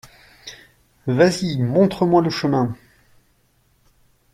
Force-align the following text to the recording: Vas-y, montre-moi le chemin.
Vas-y, 1.05 1.59
montre-moi 1.61 2.23
le 2.23 2.31
chemin. 2.31 2.75